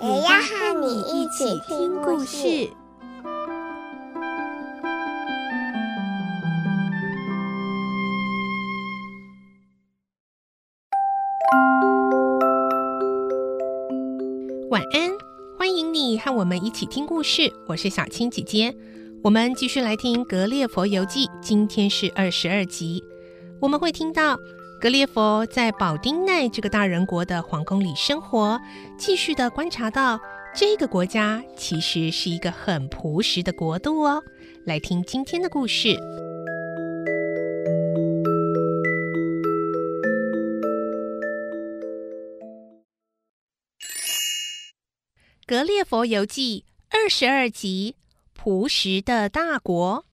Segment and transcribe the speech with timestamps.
[0.00, 2.70] 也要和你一起听故事。
[14.70, 15.10] 晚安，
[15.58, 17.52] 欢迎你和我们一起听故事。
[17.66, 18.72] 我是小青姐姐，
[19.24, 23.02] 我们继续来听《格列佛游记》，今天是二十二集。
[23.60, 24.38] 我们会听到
[24.80, 28.60] 格列佛在保丁奈这个大人国的皇宫里生活，
[28.96, 30.20] 继续的观察到
[30.54, 34.22] 这个国家其实是一个很朴实的国度哦。
[34.64, 35.88] 来听今天的故事。
[45.44, 46.64] 《格列佛游记》
[46.96, 47.96] 二十二集：
[48.32, 50.04] 朴实的大国。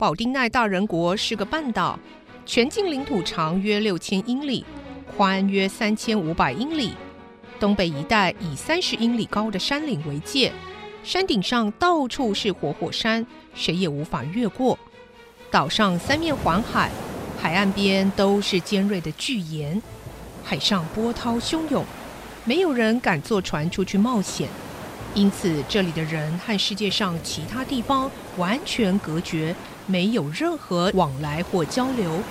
[0.00, 1.98] 保丁奈大人国是个半岛，
[2.46, 4.64] 全境领土长约六千英里，
[5.14, 6.94] 宽约三千五百英里。
[7.58, 10.50] 东北一带以三十英里高的山岭为界，
[11.04, 14.78] 山顶上到处是活火山，谁也无法越过。
[15.50, 16.90] 岛上三面环海，
[17.38, 19.82] 海岸边都是尖锐的巨岩，
[20.42, 21.84] 海上波涛汹涌，
[22.46, 24.48] 没有人敢坐船出去冒险。
[25.12, 29.54] 因此，这里的人和世界上其他地方完全隔绝，
[29.90, 32.22] 没有任何往来或交流。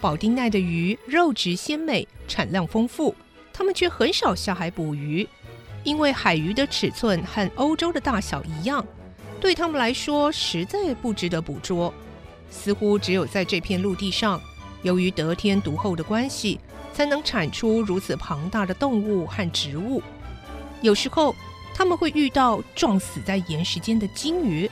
[0.00, 3.14] 保丁奈的鱼肉质鲜美，产量丰富，
[3.52, 5.26] 他们却很少下海捕鱼，
[5.82, 8.84] 因为海鱼的尺寸和欧洲的大小一样，
[9.40, 11.94] 对他们来说实在不值得捕捉。
[12.50, 14.38] 似乎只有在这片陆地上，
[14.82, 16.60] 由于得天独厚的关系，
[16.94, 20.02] 才能产出如此庞大的动物和植物。
[20.80, 21.34] 有时候
[21.74, 24.70] 他们会遇到撞死在岩石间的鲸鱼，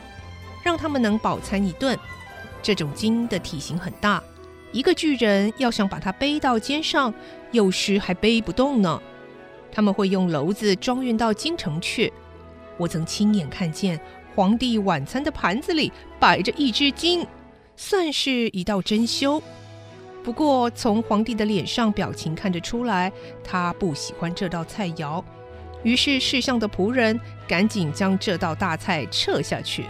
[0.63, 1.99] 让他们能饱餐一顿。
[2.63, 4.23] 这种鲸的体型很大。
[4.71, 7.13] 一个巨人要想把它背到肩上，
[7.51, 9.03] 有时还背不动呢。
[9.73, 12.13] 他们会用篓子装运到京城去。
[12.79, 14.01] 我曾亲眼看见
[14.35, 17.27] 皇帝晚餐的盘子里摆着一只鲸，
[17.77, 19.43] 算是一道珍馐。
[20.23, 23.11] 不过从皇帝的脸上表情看得出来，
[23.43, 25.23] 他不喜欢这道菜肴。
[25.83, 27.19] 于是侍上的仆人
[27.49, 29.85] 赶紧将这道大菜撤下去。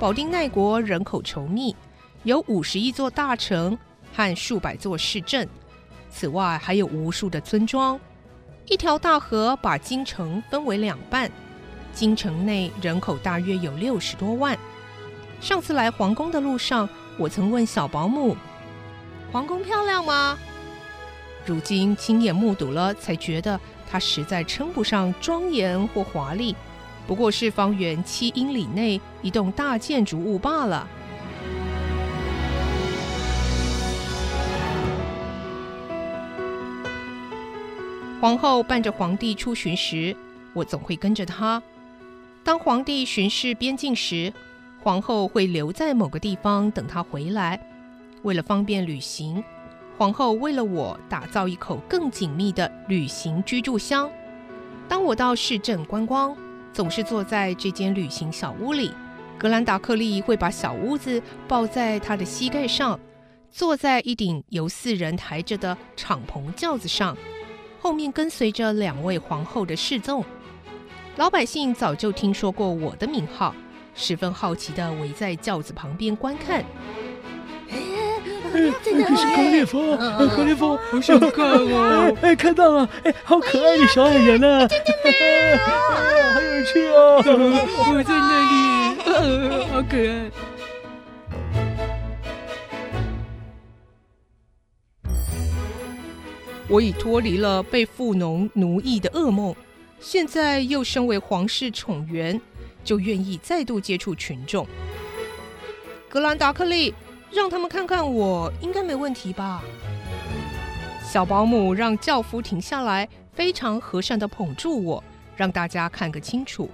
[0.00, 1.74] 保定奈国人口稠密，
[2.24, 3.78] 有五十一座大城
[4.12, 5.48] 和数百座市镇，
[6.10, 7.98] 此外还有无数的村庄。
[8.66, 11.30] 一条大河把京城分为两半，
[11.98, 14.56] 京城内人口大约有六十多万。
[15.40, 18.36] 上次来皇宫的路上，我曾问小保姆
[19.32, 20.38] ：“皇宫漂亮吗？”
[21.44, 23.58] 如今亲眼目睹了，才觉得
[23.90, 26.54] 它实在称不上庄严或华丽。
[27.04, 30.86] 不过是方圆七英里内一栋大建筑物罢了。
[38.20, 40.16] 皇后伴着皇帝出巡时，
[40.52, 41.60] 我总会跟着她。
[42.48, 44.32] 当皇帝巡视边境时，
[44.82, 47.60] 皇后会留在某个地方等他回来。
[48.22, 49.44] 为了方便旅行，
[49.98, 54.10] 皇后为了我打造一口更紧密的旅行居住箱。
[54.88, 56.34] 当我到市镇观光，
[56.72, 58.92] 总是坐在这间旅行小屋里，
[59.36, 62.98] 格兰达克利会把小屋子抱在他的膝盖上，
[63.50, 67.14] 坐在一顶由四人抬着的敞篷轿子上，
[67.78, 70.24] 后面跟随着两位皇后的侍从。
[71.18, 73.52] 老百姓早就听说过我的名号，
[73.92, 76.64] 十分好奇的围在轿子旁边观看。
[77.68, 82.16] 哎，这是格列佛，格列佛，好想看哦！
[82.22, 84.68] 哎，看到了，哎，好可爱的小矮人啊！
[84.68, 87.20] 真的好有趣哦！
[87.26, 90.30] 我在那里，好可爱。
[96.68, 99.52] 我已脱离了被富农奴役的噩梦，
[100.00, 102.40] 现在又身为皇室宠员，
[102.84, 104.66] 就愿意再度接触群众。
[106.08, 106.94] 格兰达克利，
[107.30, 109.62] 让他们看看我，应该没问题吧？
[111.04, 115.02] 小保姆让轿夫停下来，非常和善地捧住我，
[115.36, 116.70] 让大家看个清楚。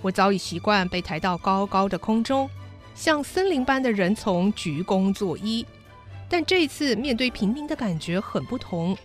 [0.00, 2.48] 我早已习惯被抬到高高的空中，
[2.94, 5.64] 像森林般的人从鞠躬作揖。
[6.28, 8.96] 但这次面对平民的感觉很不同，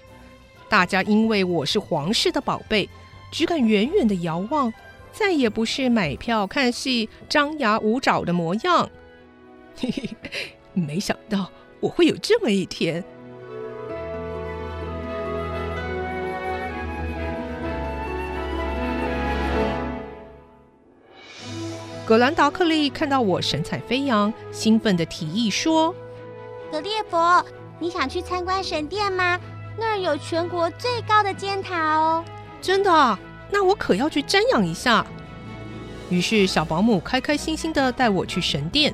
[0.68, 2.90] 大家因为我是皇室的宝贝，
[3.31, 4.74] 只敢远远地遥望，
[5.12, 8.90] 再也不是买票看戏、张牙舞爪的模样。
[9.78, 10.10] 嘿嘿，
[10.74, 11.50] 没想到
[11.80, 13.04] 我会有这么一天。
[22.06, 25.94] 葛兰达克利看到我神采飞扬，兴奋地提议说
[26.72, 27.46] ：“格列佛，
[27.78, 29.40] 你想去参观神殿吗？
[29.78, 32.26] 那儿有全国最高的尖塔哦
[32.62, 33.20] ！”“真的？
[33.52, 35.06] 那我可要去瞻仰一下。”
[36.10, 38.94] 于是小保姆开开心心的带我去神殿。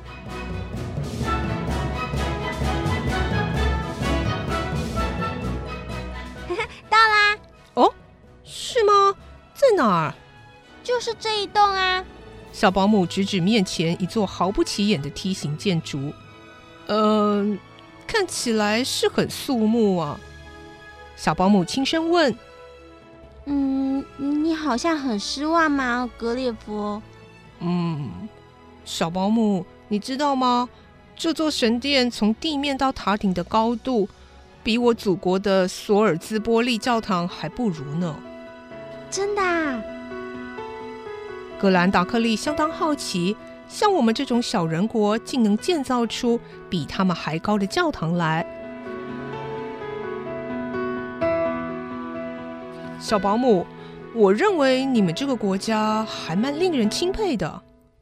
[6.88, 7.36] 到啦！
[7.74, 7.92] 哦，
[8.44, 9.14] 是吗？
[9.54, 10.14] 在哪儿？
[10.84, 12.04] 就是这一栋啊。
[12.52, 16.12] 小保姆指指面前一座毫不起眼的梯形建筑，
[16.86, 17.58] 嗯、呃，
[18.06, 20.18] 看起来是很肃穆啊。
[21.16, 22.34] 小保姆轻声问
[23.46, 27.00] ：“嗯，你好像很失望吗，格列佛
[27.60, 28.28] ？”“嗯，
[28.84, 30.68] 小保姆，你知道吗？
[31.16, 34.08] 这座神殿从地面到塔顶的高度，
[34.62, 38.14] 比我祖国的索尔兹波利教堂还不如呢。
[39.10, 39.82] ”“真的啊？”
[41.58, 43.34] 格兰达克利相当好奇，
[43.68, 46.38] 像我们这种小人国，竟能建造出
[46.68, 48.44] 比他们还高的教堂来。
[53.06, 53.64] 小保姆，
[54.16, 57.46] 我认为你们这个国家还蛮令人钦佩的。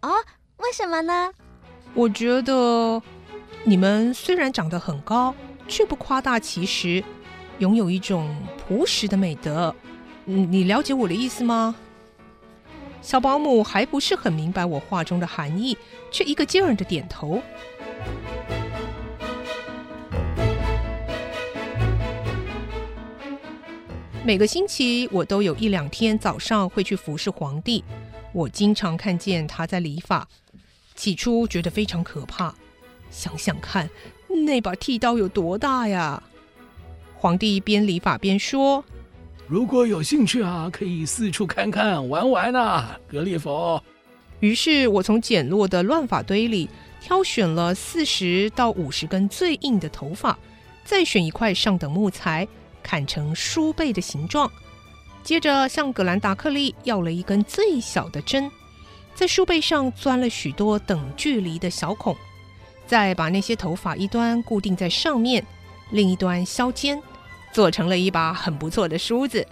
[0.00, 0.10] 哦，
[0.56, 1.30] 为什么呢？
[1.92, 3.02] 我觉得
[3.64, 5.34] 你们虽然长得很高，
[5.68, 7.04] 却不夸大其词，
[7.58, 9.76] 拥有一种朴实的美德。
[10.24, 11.74] 嗯，你了解我的意思吗？
[13.02, 15.76] 小保姆还不是很明白我话中的含义，
[16.10, 17.42] 却一个劲儿的点头。
[24.26, 27.84] 每个星期，我都有一两天早上会去服侍皇帝。
[28.32, 30.26] 我经常看见他在理发，
[30.94, 32.54] 起初觉得非常可怕。
[33.10, 33.86] 想想看，
[34.46, 36.22] 那把剃刀有多大呀？
[37.14, 38.82] 皇帝边理发边说。
[39.46, 43.84] 如果有兴趣啊，可以四处看看玩玩呐、啊，格列佛。
[44.40, 50.38] 于是我从简陋的乱发堆里挑选了四十到五十根最硬的头发，
[50.82, 52.48] 再选一块上等木材，
[52.84, 54.48] 砍成梳背的形状。
[55.24, 58.48] 接着向格兰达克利要了一根最小的针，
[59.14, 62.14] 在梳背上钻了许多等距离的小孔，
[62.86, 65.44] 再把那些头发一端固定在上面，
[65.90, 67.02] 另一端削尖。
[67.52, 69.46] 做成了一把很不错的梳子。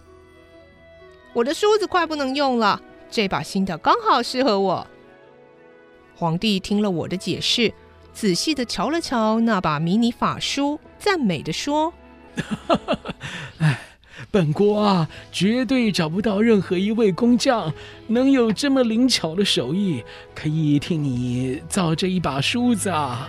[1.32, 4.84] 我的梳子快不能用了，这把新的刚好适合我。
[6.16, 7.72] 皇帝听了我的解释，
[8.12, 11.94] 仔细地瞧了瞧那把迷你法梳，赞美的说
[13.58, 13.80] ：“哎，
[14.30, 17.72] 本国啊，绝对找不到任何一位工匠
[18.08, 20.02] 能有这么灵巧的手艺，
[20.34, 23.28] 可以替你造这一把梳子啊。”